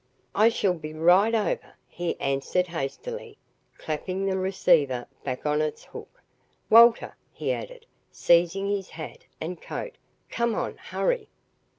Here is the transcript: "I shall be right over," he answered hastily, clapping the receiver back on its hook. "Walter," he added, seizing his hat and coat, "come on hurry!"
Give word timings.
"I 0.33 0.49
shall 0.49 0.73
be 0.73 0.95
right 0.95 1.35
over," 1.35 1.75
he 1.87 2.19
answered 2.19 2.65
hastily, 2.65 3.37
clapping 3.77 4.25
the 4.25 4.35
receiver 4.35 5.05
back 5.23 5.45
on 5.45 5.61
its 5.61 5.83
hook. 5.83 6.23
"Walter," 6.71 7.15
he 7.31 7.53
added, 7.53 7.85
seizing 8.11 8.67
his 8.67 8.89
hat 8.89 9.25
and 9.39 9.61
coat, 9.61 9.99
"come 10.27 10.55
on 10.55 10.77
hurry!" 10.77 11.27